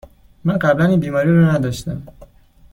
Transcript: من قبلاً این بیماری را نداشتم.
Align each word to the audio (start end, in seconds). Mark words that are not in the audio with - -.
من 0.43 0.57
قبلاً 0.59 0.85
این 0.85 0.99
بیماری 0.99 1.29
را 1.35 1.51
نداشتم. 1.51 2.01